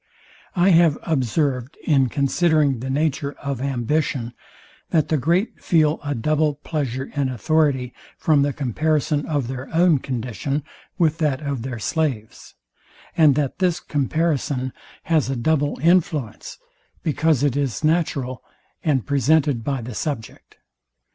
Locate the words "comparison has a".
13.79-15.35